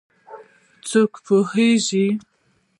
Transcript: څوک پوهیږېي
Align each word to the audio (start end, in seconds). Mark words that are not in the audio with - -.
څوک 0.89 1.11
پوهیږېي 1.25 2.07